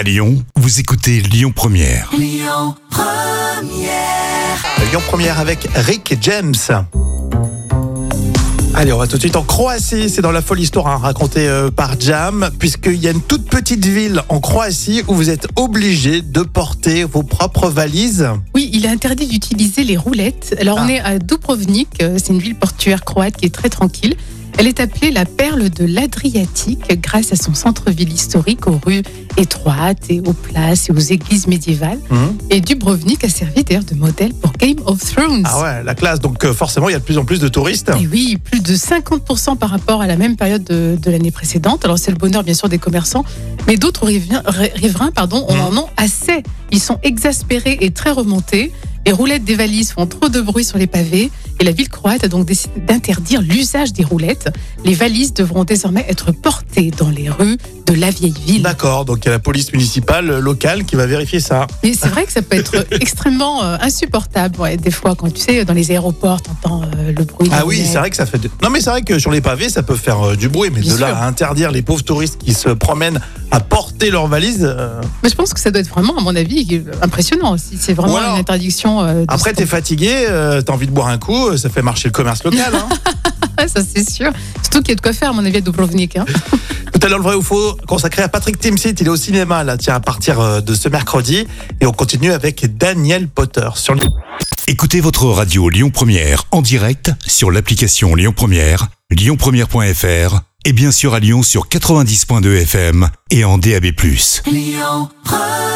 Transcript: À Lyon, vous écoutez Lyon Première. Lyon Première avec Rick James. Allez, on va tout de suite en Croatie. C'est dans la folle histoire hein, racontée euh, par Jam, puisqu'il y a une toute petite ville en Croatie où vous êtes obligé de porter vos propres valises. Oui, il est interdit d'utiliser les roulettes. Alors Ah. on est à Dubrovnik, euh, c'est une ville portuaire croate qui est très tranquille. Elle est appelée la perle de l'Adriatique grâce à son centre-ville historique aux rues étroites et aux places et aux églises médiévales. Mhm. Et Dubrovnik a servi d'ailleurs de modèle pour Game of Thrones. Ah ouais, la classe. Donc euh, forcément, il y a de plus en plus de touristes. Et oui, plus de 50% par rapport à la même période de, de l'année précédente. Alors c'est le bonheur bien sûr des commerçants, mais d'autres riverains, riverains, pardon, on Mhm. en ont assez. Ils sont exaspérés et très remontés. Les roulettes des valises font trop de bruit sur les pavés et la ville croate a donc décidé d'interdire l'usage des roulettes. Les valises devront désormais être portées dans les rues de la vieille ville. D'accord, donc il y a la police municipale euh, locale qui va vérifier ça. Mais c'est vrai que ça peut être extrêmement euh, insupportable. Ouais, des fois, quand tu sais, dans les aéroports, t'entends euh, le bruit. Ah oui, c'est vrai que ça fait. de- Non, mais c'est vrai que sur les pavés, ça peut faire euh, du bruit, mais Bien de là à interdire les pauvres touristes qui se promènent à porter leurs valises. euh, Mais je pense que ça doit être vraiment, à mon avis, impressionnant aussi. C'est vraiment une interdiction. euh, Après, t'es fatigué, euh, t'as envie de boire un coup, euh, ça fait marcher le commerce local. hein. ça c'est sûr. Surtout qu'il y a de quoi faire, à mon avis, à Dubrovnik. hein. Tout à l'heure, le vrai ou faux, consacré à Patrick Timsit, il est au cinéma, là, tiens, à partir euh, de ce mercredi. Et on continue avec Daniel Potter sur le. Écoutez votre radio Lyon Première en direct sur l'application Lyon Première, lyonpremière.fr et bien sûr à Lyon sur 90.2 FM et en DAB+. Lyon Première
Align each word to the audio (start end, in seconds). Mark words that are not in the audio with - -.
À 0.00 0.02
Lyon, 0.02 0.42
vous 0.56 0.80
écoutez 0.80 1.20
Lyon 1.20 1.52
Première. 1.54 2.10
Lyon 2.18 2.74
Première 5.06 5.38
avec 5.38 5.68
Rick 5.74 6.16
James. 6.22 6.54
Allez, 8.72 8.94
on 8.94 8.96
va 8.96 9.06
tout 9.06 9.16
de 9.16 9.20
suite 9.20 9.36
en 9.36 9.42
Croatie. 9.42 10.08
C'est 10.08 10.22
dans 10.22 10.32
la 10.32 10.40
folle 10.40 10.60
histoire 10.60 10.86
hein, 10.86 10.96
racontée 10.96 11.46
euh, 11.46 11.70
par 11.70 12.00
Jam, 12.00 12.48
puisqu'il 12.58 12.96
y 12.96 13.08
a 13.08 13.10
une 13.10 13.20
toute 13.20 13.50
petite 13.50 13.84
ville 13.84 14.22
en 14.30 14.40
Croatie 14.40 15.02
où 15.06 15.14
vous 15.14 15.28
êtes 15.28 15.48
obligé 15.56 16.22
de 16.22 16.40
porter 16.40 17.04
vos 17.04 17.22
propres 17.22 17.68
valises. 17.68 18.26
Oui, 18.54 18.70
il 18.72 18.86
est 18.86 18.88
interdit 18.88 19.26
d'utiliser 19.26 19.84
les 19.84 19.98
roulettes. 19.98 20.56
Alors 20.62 20.78
Ah. 20.80 20.84
on 20.86 20.88
est 20.88 21.00
à 21.00 21.18
Dubrovnik, 21.18 21.88
euh, 22.00 22.16
c'est 22.16 22.32
une 22.32 22.40
ville 22.40 22.54
portuaire 22.54 23.04
croate 23.04 23.36
qui 23.36 23.44
est 23.44 23.54
très 23.54 23.68
tranquille. 23.68 24.16
Elle 24.58 24.66
est 24.66 24.80
appelée 24.80 25.10
la 25.10 25.24
perle 25.24 25.70
de 25.70 25.84
l'Adriatique 25.86 27.00
grâce 27.00 27.32
à 27.32 27.36
son 27.36 27.54
centre-ville 27.54 28.12
historique 28.12 28.66
aux 28.66 28.78
rues 28.84 29.02
étroites 29.36 30.10
et 30.10 30.20
aux 30.20 30.32
places 30.34 30.88
et 30.88 30.92
aux 30.92 30.98
églises 30.98 31.46
médiévales. 31.46 31.98
Mhm. 32.10 32.38
Et 32.50 32.60
Dubrovnik 32.60 33.24
a 33.24 33.28
servi 33.28 33.64
d'ailleurs 33.64 33.84
de 33.84 33.94
modèle 33.94 34.34
pour 34.34 34.52
Game 34.52 34.76
of 34.84 34.98
Thrones. 35.00 35.42
Ah 35.46 35.62
ouais, 35.62 35.82
la 35.84 35.94
classe. 35.94 36.20
Donc 36.20 36.44
euh, 36.44 36.52
forcément, 36.52 36.88
il 36.88 36.92
y 36.92 36.94
a 36.94 36.98
de 36.98 37.04
plus 37.04 37.16
en 37.18 37.24
plus 37.24 37.40
de 37.40 37.48
touristes. 37.48 37.90
Et 38.00 38.06
oui, 38.06 38.36
plus 38.42 38.60
de 38.60 38.74
50% 38.74 39.56
par 39.56 39.70
rapport 39.70 40.02
à 40.02 40.06
la 40.06 40.16
même 40.16 40.36
période 40.36 40.64
de, 40.64 40.98
de 41.00 41.10
l'année 41.10 41.30
précédente. 41.30 41.84
Alors 41.84 41.98
c'est 41.98 42.10
le 42.10 42.18
bonheur 42.18 42.42
bien 42.44 42.54
sûr 42.54 42.68
des 42.68 42.78
commerçants, 42.78 43.24
mais 43.66 43.76
d'autres 43.76 44.04
riverains, 44.06 44.42
riverains, 44.74 45.10
pardon, 45.10 45.46
on 45.48 45.54
Mhm. 45.54 45.60
en 45.78 45.82
ont 45.82 45.88
assez. 45.96 46.42
Ils 46.70 46.80
sont 46.80 46.98
exaspérés 47.02 47.78
et 47.80 47.90
très 47.92 48.10
remontés. 48.10 48.72
Les 49.06 49.12
roulettes 49.12 49.44
des 49.44 49.54
valises 49.54 49.92
font 49.92 50.06
trop 50.06 50.28
de 50.28 50.40
bruit 50.40 50.64
sur 50.64 50.78
les 50.78 50.86
pavés 50.86 51.30
et 51.58 51.64
la 51.64 51.72
ville 51.72 51.88
croate 51.88 52.24
a 52.24 52.28
donc 52.28 52.46
décidé 52.46 52.80
d'interdire 52.80 53.40
l'usage 53.42 53.92
des 53.92 54.04
roulettes. 54.04 54.48
Les 54.84 54.94
valises 54.94 55.32
devront 55.32 55.64
désormais 55.64 56.04
être 56.08 56.32
portées 56.32 56.90
dans 56.90 57.10
les 57.10 57.28
rues 57.28 57.56
de 57.94 58.00
la 58.00 58.10
vieille 58.10 58.34
ville. 58.46 58.62
D'accord, 58.62 59.04
donc 59.04 59.18
il 59.22 59.26
y 59.26 59.28
a 59.28 59.32
la 59.32 59.38
police 59.38 59.72
municipale 59.72 60.30
euh, 60.30 60.40
locale 60.40 60.84
qui 60.84 60.96
va 60.96 61.06
vérifier 61.06 61.40
ça. 61.40 61.66
Mais 61.82 61.92
c'est 61.94 62.08
vrai 62.08 62.24
que 62.24 62.32
ça 62.32 62.42
peut 62.42 62.56
être 62.56 62.86
extrêmement 63.00 63.62
euh, 63.64 63.76
insupportable. 63.80 64.60
Ouais, 64.60 64.76
des 64.76 64.90
fois, 64.90 65.14
quand 65.14 65.32
tu 65.32 65.40
sais, 65.40 65.64
dans 65.64 65.74
les 65.74 65.90
aéroports, 65.90 66.40
t'entends 66.42 66.82
euh, 66.82 67.12
le 67.16 67.24
bruit. 67.24 67.48
Ah 67.52 67.64
oui, 67.66 67.82
c'est 67.90 67.98
vrai 67.98 68.10
que 68.10 68.16
ça 68.16 68.26
fait. 68.26 68.38
de- 68.38 68.50
Non, 68.62 68.70
mais 68.70 68.80
c'est 68.80 68.90
vrai 68.90 69.02
que 69.02 69.18
sur 69.18 69.30
les 69.30 69.40
pavés, 69.40 69.68
ça 69.68 69.82
peut 69.82 69.96
faire 69.96 70.20
euh, 70.30 70.36
du 70.36 70.48
bruit, 70.48 70.70
mais 70.72 70.80
Bien 70.80 70.94
de 70.94 71.00
là 71.00 71.16
à 71.16 71.26
interdire 71.26 71.70
les 71.70 71.82
pauvres 71.82 72.02
touristes 72.04 72.38
qui 72.38 72.54
se 72.54 72.68
promènent 72.70 73.20
à 73.50 73.60
porter 73.60 74.10
leurs 74.10 74.26
valises. 74.28 74.64
euh, 74.64 75.00
Mais 75.22 75.28
je 75.28 75.34
pense 75.34 75.52
que 75.52 75.60
ça 75.60 75.70
doit 75.70 75.80
être 75.80 75.88
vraiment, 75.90 76.16
à 76.16 76.20
mon 76.20 76.36
avis, 76.36 76.82
impressionnant 77.02 77.52
aussi. 77.54 77.76
C'est 77.78 77.94
vraiment 77.94 78.18
une 78.34 78.38
interdiction. 78.40 79.02
euh, 79.02 79.24
Après, 79.28 79.52
t'es 79.52 79.66
fatigué, 79.66 80.26
euh, 80.28 80.60
t'as 80.62 80.72
envie 80.72 80.86
de 80.86 80.92
boire 80.92 81.08
un 81.08 81.18
coup, 81.18 81.48
euh, 81.48 81.56
ça 81.56 81.68
fait 81.68 81.82
marcher 81.82 82.08
le 82.08 82.12
commerce 82.12 82.44
local. 82.44 82.72
hein. 82.74 82.88
ça 83.68 83.80
c'est 83.82 84.08
sûr. 84.08 84.30
Surtout 84.62 84.80
qu'il 84.80 84.90
y 84.90 84.92
a 84.92 84.96
de 84.96 85.00
quoi 85.00 85.12
faire, 85.12 85.30
à 85.30 85.32
mon 85.32 85.44
avis, 85.44 85.58
à 85.58 85.60
Dubrovnik. 85.60 86.16
hein. 86.16 86.24
Tout 86.92 87.06
à 87.06 87.08
l'heure, 87.08 87.18
le 87.18 87.24
vrai 87.24 87.34
ou 87.34 87.42
faux, 87.42 87.76
consacré 87.86 88.22
à 88.22 88.28
Patrick 88.28 88.58
Timsit, 88.58 88.94
il 89.00 89.06
est 89.06 89.10
au 89.10 89.16
cinéma, 89.16 89.64
là, 89.64 89.76
tiens, 89.78 89.94
à 89.94 90.00
partir 90.00 90.40
euh, 90.40 90.60
de 90.60 90.74
ce 90.74 90.88
mercredi. 90.88 91.46
Et 91.80 91.86
on 91.86 91.92
continue 91.92 92.32
avec 92.32 92.76
Daniel 92.76 93.28
Potter 93.28 93.68
sur 93.74 93.94
le. 93.94 94.00
Écoutez 94.66 95.00
votre 95.00 95.26
radio 95.26 95.68
Lyon 95.68 95.90
Première 95.90 96.44
en 96.50 96.62
direct 96.62 97.10
sur 97.26 97.50
l'application 97.50 98.14
Lyon 98.14 98.32
Première, 98.36 98.88
lyonpremière.fr 99.10 100.40
et 100.64 100.72
bien 100.72 100.92
sûr 100.92 101.14
à 101.14 101.20
Lyon 101.20 101.42
sur 101.42 101.68
90.2 101.68 102.62
FM 102.62 103.08
et 103.30 103.44
en 103.44 103.58
DAB+. 103.58 103.86
Lyon 104.46 105.08
Première 105.24 105.69